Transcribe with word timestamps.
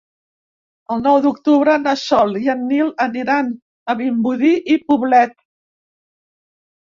El 0.93 1.01
nou 1.07 1.17
d'octubre 1.25 1.73
na 1.81 1.91
Sol 2.03 2.39
i 2.39 2.47
en 2.53 2.63
Nil 2.71 2.89
aniran 3.05 3.51
a 3.93 3.97
Vimbodí 3.99 4.53
i 4.77 4.81
Poblet. 4.87 5.37